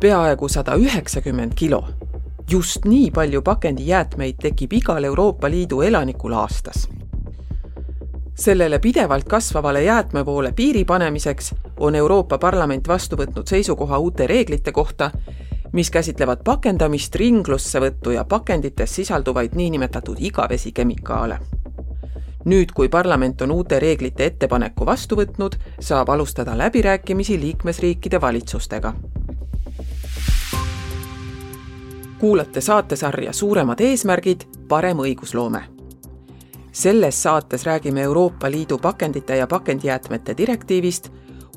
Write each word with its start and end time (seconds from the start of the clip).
peaaegu 0.00 0.48
sada 0.48 0.74
üheksakümmend 0.76 1.52
kilo. 1.54 1.84
just 2.50 2.84
nii 2.84 3.10
palju 3.10 3.42
pakendijäätmeid 3.42 4.34
tekib 4.42 4.72
igal 4.72 5.04
Euroopa 5.04 5.50
Liidu 5.50 5.82
elanikul 5.82 6.32
aastas. 6.32 6.88
sellele 8.34 8.78
pidevalt 8.78 9.24
kasvavale 9.24 9.82
jäätmevoole 9.84 10.52
piiri 10.52 10.84
panemiseks 10.84 11.54
on 11.78 11.94
Euroopa 11.94 12.38
Parlament 12.38 12.88
vastu 12.88 13.16
võtnud 13.16 13.46
seisukoha 13.46 13.98
uute 13.98 14.26
reeglite 14.26 14.72
kohta, 14.72 15.10
mis 15.72 15.90
käsitlevad 15.90 16.38
pakendamist, 16.44 17.14
ringlussevõttu 17.14 18.10
ja 18.10 18.24
pakendites 18.24 18.94
sisalduvaid 18.94 19.54
niinimetatud 19.54 20.16
igavesi 20.18 20.72
kemikaale. 20.72 21.38
nüüd, 22.44 22.72
kui 22.74 22.88
parlament 22.88 23.42
on 23.42 23.50
uute 23.50 23.78
reeglite 23.78 24.26
ettepaneku 24.26 24.86
vastu 24.86 25.16
võtnud, 25.16 25.58
saab 25.80 26.08
alustada 26.08 26.58
läbirääkimisi 26.58 27.40
liikmesriikide 27.40 28.20
valitsustega. 28.20 28.94
Kuulate 32.20 32.60
saatesarja 32.60 33.32
Suuremad 33.32 33.80
eesmärgid, 33.80 34.40
parem 34.68 34.98
õigusloome. 34.98 35.62
selles 36.72 37.22
saates 37.22 37.66
räägime 37.66 38.02
Euroopa 38.02 38.50
Liidu 38.50 38.78
pakendite 38.78 39.36
ja 39.36 39.46
pakendijäätmete 39.46 40.36
direktiivist, 40.36 41.08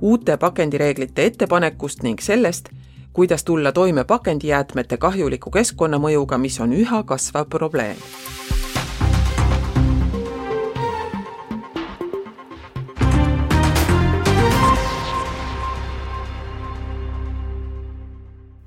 uute 0.01 0.37
pakendireeglite 0.37 1.25
ettepanekust 1.25 2.03
ning 2.03 2.19
sellest, 2.19 2.69
kuidas 3.13 3.43
tulla 3.43 3.71
toime 3.71 4.03
pakendijäätmete 4.03 4.97
kahjuliku 4.97 5.51
keskkonnamõjuga, 5.51 6.37
mis 6.37 6.59
on 6.59 6.73
üha 6.73 7.03
kasvav 7.03 7.45
probleem. 7.49 7.97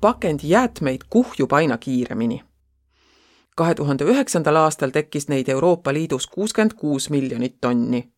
Pakendijäätmeid 0.01 1.01
kuhjub 1.09 1.53
aina 1.53 1.77
kiiremini. 1.77 2.43
kahe 3.55 3.75
tuhande 3.75 4.03
üheksandal 4.03 4.55
aastal 4.55 4.89
tekkis 4.89 5.27
neid 5.27 5.49
Euroopa 5.49 5.93
Liidus 5.93 6.27
kuuskümmend 6.27 6.73
kuus 6.73 7.09
miljonit 7.09 7.61
tonni, 7.61 8.13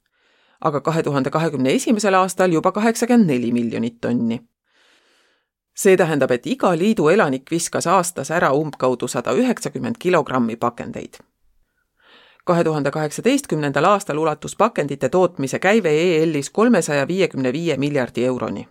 aga 0.62 0.82
kahe 0.82 1.04
tuhande 1.04 1.30
kahekümne 1.30 1.72
esimesel 1.72 2.14
aastal 2.14 2.52
juba 2.52 2.72
kaheksakümmend 2.72 3.28
neli 3.28 3.52
miljonit 3.52 4.02
tonni 4.02 4.42
see 5.80 5.96
tähendab, 5.98 6.32
et 6.36 6.48
iga 6.48 6.74
liidu 6.76 7.08
elanik 7.10 7.52
viskas 7.52 7.88
aastas 7.88 8.32
ära 8.36 8.52
umbkaudu 8.56 9.08
sada 9.08 9.32
üheksakümmend 9.32 10.00
kilogrammi 10.00 10.56
pakendeid. 10.56 11.22
kahe 12.46 12.64
tuhande 12.64 12.92
kaheksateistkümnendal 12.92 13.86
aastal 13.86 14.18
ulatus 14.18 14.56
pakendite 14.56 15.10
tootmise 15.10 15.60
käive 15.60 15.92
EL-is 16.02 16.50
kolmesaja 16.50 17.08
viiekümne 17.08 17.54
viie 17.54 17.78
miljardi 17.78 18.26
euroni. 18.26 18.68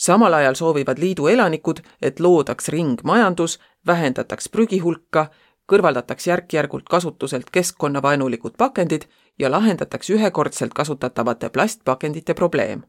Samal 0.00 0.34
ajal 0.34 0.54
soovivad 0.54 0.98
liidu 0.98 1.26
elanikud, 1.28 1.82
et 2.02 2.20
loodaks 2.20 2.68
ringmajandus, 2.68 3.58
vähendataks 3.86 4.48
prügi 4.48 4.78
hulka, 4.78 5.26
kõrvaldataks 5.72 6.26
järk-järgult 6.26 6.88
kasutuselt 6.90 7.50
keskkonnavaenulikud 7.52 8.56
pakendid 8.56 9.04
ja 9.38 9.50
lahendataks 9.50 10.10
ühekordselt 10.10 10.72
kasutatavate 10.74 11.48
plastpakendite 11.48 12.34
probleem 12.34 12.82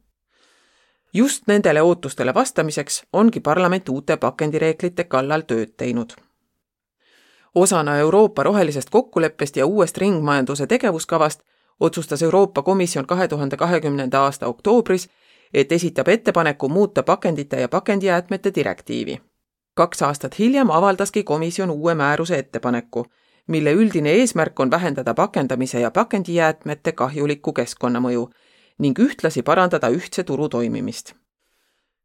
just 1.13 1.43
nendele 1.47 1.81
ootustele 1.81 2.33
vastamiseks 2.33 3.03
ongi 3.13 3.39
parlament 3.39 3.89
uute 3.89 4.17
pakendireeglite 4.17 5.03
kallal 5.03 5.41
tööd 5.41 5.73
teinud. 5.77 6.13
osana 7.55 7.97
Euroopa 7.97 8.43
rohelisest 8.43 8.89
kokkuleppest 8.89 9.57
ja 9.57 9.65
uuest 9.65 9.97
ringmajanduse 9.97 10.67
tegevuskavast 10.67 11.41
otsustas 11.79 12.21
Euroopa 12.21 12.61
Komisjon 12.61 13.05
kahe 13.05 13.27
tuhande 13.27 13.57
kahekümnenda 13.57 14.21
aasta 14.21 14.47
oktoobris, 14.47 15.09
et 15.53 15.71
esitab 15.71 16.07
ettepaneku 16.07 16.69
muuta 16.69 17.03
pakendite 17.03 17.61
ja 17.61 17.69
pakendijäätmete 17.69 18.52
direktiivi. 18.55 19.21
kaks 19.73 20.02
aastat 20.02 20.39
hiljem 20.39 20.71
avaldaski 20.71 21.23
komisjon 21.23 21.69
uue 21.69 21.95
määruse 21.95 22.38
ettepaneku, 22.38 23.05
mille 23.47 23.73
üldine 23.73 24.09
eesmärk 24.09 24.59
on 24.59 24.72
vähendada 24.72 25.13
pakendamise 25.13 25.79
ja 25.79 25.91
pakendijäätmete 25.91 26.91
kahjulikku 26.91 27.53
keskkonnamõju 27.53 28.29
ning 28.79 29.00
ühtlasi 29.00 29.44
parandada 29.44 29.89
ühtse 29.89 30.23
turu 30.23 30.50
toimimist. 30.50 31.13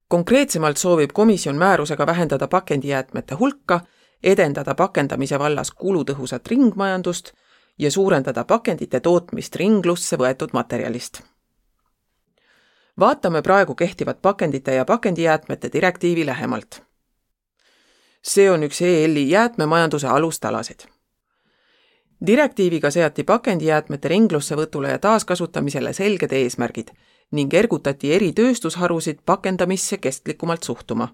konkreetsemalt 0.09 0.77
soovib 0.77 1.11
komisjon 1.13 1.57
määrusega 1.57 2.07
vähendada 2.07 2.49
pakendijäätmete 2.49 3.35
hulka, 3.35 3.81
edendada 4.23 4.75
pakendamise 4.75 5.39
vallas 5.39 5.71
kulutõhusat 5.71 6.47
ringmajandust 6.47 7.33
ja 7.79 7.91
suurendada 7.91 8.45
pakendite 8.45 9.01
tootmist 9.01 9.57
ringlusse 9.57 10.17
võetud 10.17 10.53
materjalist. 10.53 11.23
Vaatame 13.01 13.43
praegu 13.43 13.75
kehtivat 13.75 14.23
pakendite 14.23 14.75
ja 14.75 14.85
pakendijäätmete 14.85 15.71
direktiivi 15.73 16.27
lähemalt. 16.27 16.83
see 18.23 18.51
on 18.51 18.63
üks 18.63 18.83
EL-i 18.83 19.31
jäätmemajanduse 19.31 20.07
alustalasid 20.07 20.97
direktiiviga 22.27 22.91
seati 22.91 23.25
pakendijäätmete 23.25 24.09
ringlussevõtule 24.09 24.91
ja 24.91 24.99
taaskasutamisele 24.99 25.93
selged 25.93 26.33
eesmärgid 26.33 26.91
ning 27.33 27.55
ergutati 27.55 28.13
eri 28.15 28.33
tööstusharusid 28.33 29.19
pakendamisse 29.27 29.99
kestlikumalt 29.99 30.63
suhtuma. 30.63 31.09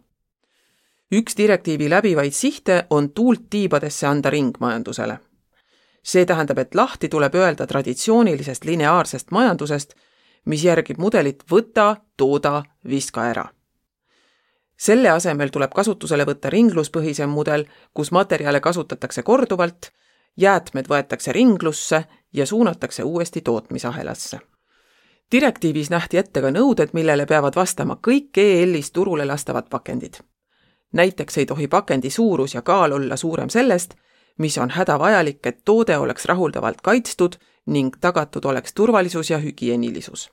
üks 1.13 1.37
direktiivi 1.37 1.91
läbivaid 1.91 2.33
sihte 2.33 2.87
on 2.91 3.11
tuult 3.11 3.51
tiibadesse 3.51 4.07
anda 4.07 4.31
ringmajandusele. 4.31 5.19
see 6.03 6.27
tähendab, 6.27 6.59
et 6.59 6.75
lahti 6.75 7.09
tuleb 7.09 7.35
öelda 7.35 7.67
traditsioonilisest 7.67 8.65
lineaarsest 8.65 9.31
majandusest, 9.31 9.95
mis 10.45 10.65
järgib 10.65 10.99
mudelit 10.99 11.43
võta, 11.51 11.97
tooda, 12.17 12.63
viska 12.89 13.25
ära 13.31 13.49
selle 14.83 15.13
asemel 15.15 15.53
tuleb 15.55 15.71
kasutusele 15.71 16.25
võtta 16.27 16.51
ringluspõhisem 16.51 17.31
mudel, 17.31 17.69
kus 17.95 18.11
materjale 18.11 18.61
kasutatakse 18.61 19.23
korduvalt 19.23 19.93
jäätmed 20.37 20.89
võetakse 20.89 21.33
ringlusse 21.33 22.05
ja 22.33 22.47
suunatakse 22.47 23.03
uuesti 23.03 23.41
tootmisahelasse. 23.41 24.39
direktiivis 25.33 25.91
nähti 25.91 26.19
ette 26.19 26.41
ka 26.41 26.51
nõuded, 26.51 26.91
millele 26.93 27.27
peavad 27.27 27.57
vastama 27.57 27.97
kõik 28.07 28.37
EL-is 28.37 28.91
turule 28.93 29.25
lastavad 29.25 29.69
pakendid. 29.71 30.15
näiteks 30.93 31.39
ei 31.39 31.47
tohi 31.47 31.69
pakendi 31.69 32.11
suurus 32.11 32.55
ja 32.55 32.63
kaal 32.63 32.93
olla 32.93 33.17
suurem 33.17 33.49
sellest, 33.49 33.95
mis 34.39 34.59
on 34.59 34.71
hädavajalik, 34.71 35.47
et 35.47 35.59
toode 35.65 35.99
oleks 35.99 36.25
rahuldavalt 36.25 36.81
kaitstud 36.81 37.37
ning 37.67 37.97
tagatud 38.01 38.45
oleks 38.45 38.75
turvalisus 38.75 39.31
ja 39.31 39.39
hügieenilisus. 39.39 40.31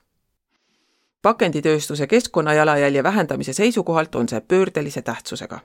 pakenditööstuse 1.21 2.07
keskkonnajalajälje 2.07 3.03
vähendamise 3.03 3.53
seisukohalt 3.53 4.15
on 4.15 4.29
see 4.29 4.41
pöördelise 4.41 5.01
tähtsusega. 5.01 5.59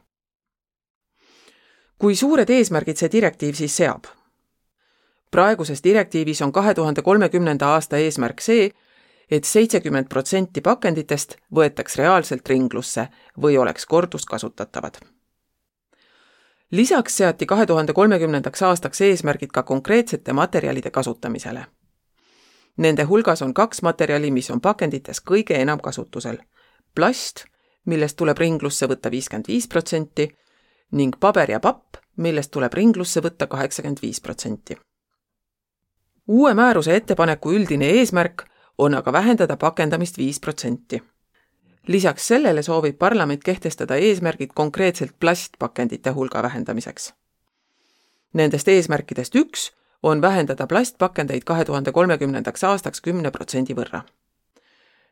kui 1.99 2.17
suured 2.17 2.51
eesmärgid 2.51 2.97
see 2.97 3.13
direktiiv 3.13 3.55
siis 3.55 3.77
seab? 3.77 4.05
praeguses 5.31 5.85
direktiivis 5.85 6.43
on 6.43 6.53
kahe 6.53 6.75
tuhande 6.75 7.03
kolmekümnenda 7.03 7.67
aasta 7.67 7.97
eesmärk 7.97 8.41
see, 8.41 8.71
et 9.31 9.45
seitsekümmend 9.45 10.09
protsenti 10.09 10.61
pakenditest 10.61 11.37
võetaks 11.55 11.97
reaalselt 11.99 12.49
ringlusse 12.49 13.09
või 13.41 13.59
oleks 13.59 13.87
korduskasutatavad. 13.87 15.14
Lisaks 16.77 17.17
seati 17.17 17.47
kahe 17.47 17.67
tuhande 17.67 17.93
kolmekümnendaks 17.93 18.63
aastaks 18.63 19.01
eesmärgid 19.01 19.53
ka 19.55 19.63
konkreetsete 19.63 20.33
materjalide 20.33 20.91
kasutamisele. 20.91 21.67
Nende 22.77 23.03
hulgas 23.03 23.43
on 23.43 23.55
kaks 23.55 23.83
materjali, 23.83 24.31
mis 24.31 24.51
on 24.51 24.61
pakendites 24.61 25.21
kõige 25.31 25.61
enam 25.61 25.81
kasutusel. 25.81 26.39
plast, 26.95 27.45
millest 27.85 28.17
tuleb 28.17 28.39
ringlusse 28.39 28.87
võtta 28.87 29.11
viiskümmend 29.11 29.49
viis 29.49 29.69
protsenti 29.69 30.29
ning 30.91 31.17
paber 31.21 31.51
ja 31.51 31.61
papp, 31.61 31.97
millest 32.17 32.51
tuleb 32.51 32.75
ringlusse 32.75 33.21
võtta 33.21 33.47
kaheksakümmend 33.47 34.03
viis 34.03 34.21
protsenti 34.21 34.77
uue 36.29 36.55
määruse 36.55 36.97
ettepaneku 36.97 37.53
üldine 37.53 37.91
eesmärk 37.99 38.45
on 38.79 38.95
aga 38.95 39.13
vähendada 39.13 39.57
pakendamist 39.57 40.19
viis 40.19 40.41
protsenti. 40.41 41.03
Lisaks 41.87 42.27
sellele 42.29 42.63
soovib 42.63 42.99
parlament 42.99 43.45
kehtestada 43.45 43.97
eesmärgid 43.97 44.51
konkreetselt 44.55 45.13
plastpakendite 45.21 46.11
hulga 46.11 46.43
vähendamiseks. 46.43 47.13
Nendest 48.33 48.69
eesmärkidest 48.69 49.35
üks 49.35 49.71
on 50.03 50.23
vähendada 50.23 50.67
plastpakendeid 50.67 51.45
kahe 51.45 51.65
tuhande 51.65 51.93
kolmekümnendaks 51.93 52.65
aastaks 52.65 53.01
kümne 53.01 53.31
protsendi 53.31 53.75
võrra. 53.75 54.03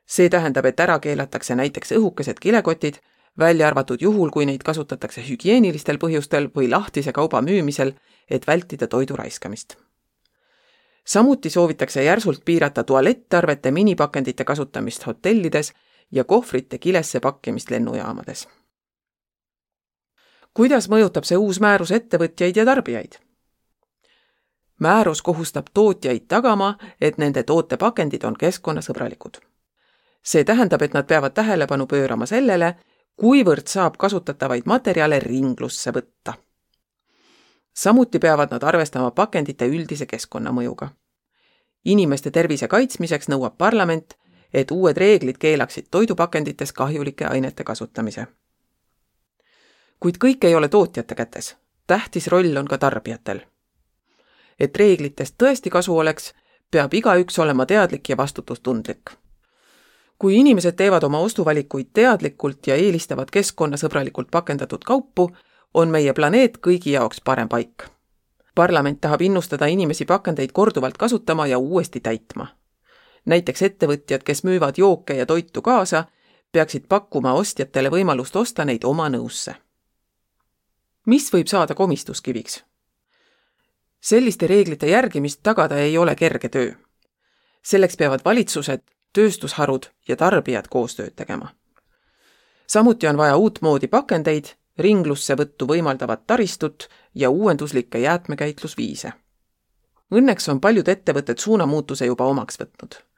see 0.07 0.29
tähendab, 0.29 0.65
et 0.67 0.81
ära 0.81 0.99
keelatakse 0.99 1.55
näiteks 1.55 1.93
õhukesed 1.93 2.41
kilekotid, 2.41 2.99
välja 3.39 3.67
arvatud 3.67 4.03
juhul, 4.03 4.31
kui 4.31 4.47
neid 4.47 4.63
kasutatakse 4.63 5.23
hügieenilistel 5.29 5.99
põhjustel 5.99 6.51
või 6.57 6.69
lahtise 6.71 7.13
kauba 7.13 7.41
müümisel, 7.41 7.95
et 8.31 8.47
vältida 8.47 8.87
toidu 8.87 9.17
raiskamist 9.17 9.77
samuti 11.05 11.51
soovitakse 11.51 12.05
järsult 12.05 12.45
piirata 12.45 12.85
tualetttarvete 12.85 13.71
minipakendite 13.71 14.45
kasutamist 14.45 15.07
hotellides 15.07 15.73
ja 16.13 16.25
kohvrite 16.25 16.79
kilesse 16.79 17.21
pakkimist 17.21 17.71
lennujaamades. 17.71 18.49
kuidas 20.55 20.89
mõjutab 20.89 21.25
see 21.25 21.37
uus 21.37 21.61
määrus 21.61 21.91
ettevõtjaid 21.91 22.57
ja 22.57 22.65
tarbijaid? 22.65 23.19
määrus 24.83 25.23
kohustab 25.23 25.67
tootjaid 25.75 26.25
tagama, 26.29 26.79
et 27.01 27.19
nende 27.19 27.43
tootepakendid 27.43 28.25
on 28.25 28.37
keskkonnasõbralikud. 28.37 29.37
see 30.23 30.45
tähendab, 30.45 30.83
et 30.83 30.95
nad 30.95 31.07
peavad 31.07 31.33
tähelepanu 31.33 31.87
pöörama 31.87 32.27
sellele, 32.27 32.77
kuivõrd 33.17 33.67
saab 33.67 33.97
kasutatavaid 33.97 34.63
materjale 34.67 35.21
ringlusse 35.21 35.91
võtta. 35.91 36.35
samuti 37.75 38.19
peavad 38.19 38.51
nad 38.51 38.63
arvestama 38.63 39.11
pakendite 39.11 39.67
üldise 39.67 40.07
keskkonnamõjuga. 40.07 40.89
inimeste 41.85 42.31
tervise 42.31 42.69
kaitsmiseks 42.69 43.29
nõuab 43.29 43.57
parlament, 43.59 44.19
et 44.55 44.71
uued 44.71 44.97
reeglid 44.97 45.39
keelaksid 45.39 45.87
toidupakendites 45.91 46.73
kahjulike 46.73 47.25
ainete 47.25 47.65
kasutamise. 47.65 48.27
kuid 50.01 50.15
kõik 50.25 50.45
ei 50.45 50.55
ole 50.55 50.69
tootjate 50.69 51.15
kätes, 51.15 51.57
tähtis 51.87 52.27
roll 52.27 52.57
on 52.57 52.69
ka 52.69 52.79
tarbijatel. 52.79 53.41
et 54.61 54.77
reeglitest 54.77 55.35
tõesti 55.43 55.71
kasu 55.71 55.99
oleks, 55.99 56.35
peab 56.71 56.95
igaüks 56.95 57.39
olema 57.39 57.67
teadlik 57.67 58.09
ja 58.09 58.17
vastutustundlik. 58.17 59.11
kui 60.19 60.37
inimesed 60.37 60.73
teevad 60.73 61.03
oma 61.03 61.19
ostuvalikuid 61.19 61.87
teadlikult 61.93 62.67
ja 62.67 62.75
eelistavad 62.75 63.31
keskkonnasõbralikult 63.31 64.31
pakendatud 64.31 64.85
kaupu, 64.85 65.31
on 65.75 65.89
meie 65.89 66.13
planeet 66.13 66.59
kõigi 66.59 66.91
jaoks 66.91 67.21
parem 67.21 67.49
paik. 67.49 67.89
parlament 68.55 69.01
tahab 69.01 69.21
innustada 69.23 69.67
inimesi 69.67 70.05
pakendeid 70.05 70.53
korduvalt 70.53 70.99
kasutama 70.99 71.47
ja 71.47 71.59
uuesti 71.59 72.01
täitma 72.01 72.62
näiteks 73.25 73.63
ettevõtjad, 73.63 74.23
kes 74.23 74.45
müüvad 74.45 74.79
jooke 74.79 75.15
ja 75.15 75.27
toitu 75.27 75.63
kaasa, 75.63 76.05
peaksid 76.53 76.87
pakkuma 76.89 77.33
ostjatele 77.33 77.91
võimalust 77.91 78.37
osta 78.37 78.65
neid 78.65 78.85
oma 78.85 79.09
nõusse. 79.09 79.55
mis 81.07 81.33
võib 81.33 81.47
saada 81.47 81.75
komistuskiviks? 81.75 82.65
selliste 84.01 84.47
reeglite 84.47 84.87
järgimist 84.87 85.41
tagada 85.43 85.77
ei 85.77 85.99
ole 85.99 86.15
kerge 86.15 86.49
töö. 86.49 86.73
selleks 87.63 87.97
peavad 87.97 88.21
valitsused, 88.25 88.83
tööstusharud 89.13 89.87
ja 90.09 90.17
tarbijad 90.17 90.69
koostööd 90.69 91.15
tegema. 91.17 91.55
samuti 92.67 93.07
on 93.07 93.17
vaja 93.17 93.37
uutmoodi 93.37 93.89
pakendeid, 93.89 94.45
ringlussevõttu 94.79 95.67
võimaldavat 95.67 96.27
taristut 96.27 96.89
ja 97.15 97.31
uuenduslikke 97.31 97.99
jäätmekäitlusviise. 97.99 99.13
Õnneks 100.13 100.49
on 100.49 100.61
paljud 100.61 100.89
ettevõtted 100.89 101.39
suunamuutuse 101.39 102.07
juba 102.07 102.25
omaks 102.25 102.59
võtnud 102.61 103.12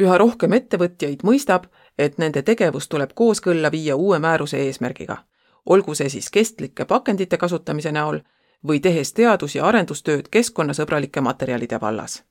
üha 0.00 0.18
rohkem 0.18 0.52
ettevõtjaid 0.52 1.24
mõistab, 1.24 1.66
et 1.98 2.18
nende 2.18 2.42
tegevus 2.42 2.88
tuleb 2.88 3.12
kooskõlla 3.14 3.70
viia 3.70 3.96
uue 3.96 4.18
määruse 4.18 4.56
eesmärgiga, 4.56 5.16
olgu 5.66 5.94
see 5.94 6.08
siis 6.08 6.30
kestlike 6.30 6.84
pakendite 6.84 7.36
kasutamise 7.36 7.92
näol 7.92 8.20
või 8.66 8.80
tehes 8.80 9.12
teadus- 9.12 9.54
ja 9.54 9.64
arendustööd 9.64 10.28
keskkonnasõbralike 10.30 11.20
materjalide 11.20 11.80
vallas. 11.80 12.22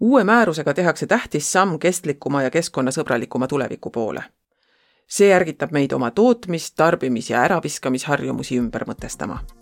uue 0.00 0.24
määrusega 0.24 0.74
tehakse 0.74 1.06
tähtis 1.06 1.52
samm 1.52 1.78
kestlikuma 1.78 2.42
ja 2.42 2.50
keskkonnasõbralikuma 2.50 3.46
tuleviku 3.46 3.90
poole. 3.90 4.24
see 5.06 5.32
ärgitab 5.34 5.70
meid 5.70 5.92
oma 5.92 6.10
tootmis-, 6.10 6.72
tarbimis- 6.76 7.30
ja 7.30 7.42
äraviskamisharjumusi 7.42 8.58
ümber 8.58 8.84
mõtestama 8.84 9.61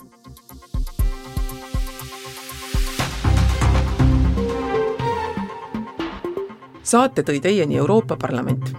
saate 6.90 7.22
tõi 7.22 7.38
teieni 7.40 7.76
Euroopa 7.78 8.16
Parlament. 8.16 8.72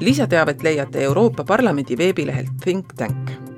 lisateavet 0.00 0.62
leiate 0.62 1.02
Euroopa 1.02 1.44
Parlamendi 1.44 1.96
veebilehelt 1.98 2.60
Think 2.64 2.94
Tank 2.96 3.49